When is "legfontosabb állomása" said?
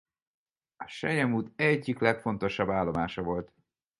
1.99-3.21